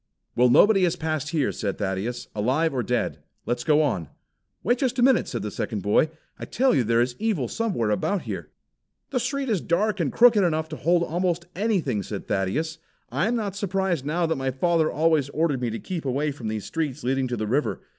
[0.35, 3.19] "Well, nobody has passed here," said Thaddeus, "alive or dead.
[3.45, 4.07] Let's go on!"
[4.63, 6.09] "Wait just a minute," said the second boy.
[6.39, 8.49] "I tell you there is evil somewhere about here!"
[9.11, 12.79] "The street is dark and crooked enough to hold almost anything," said Thaddeus.
[13.11, 16.47] "I am not surprised now that my father always ordered me to keep away from
[16.47, 17.79] these streets leading to the river.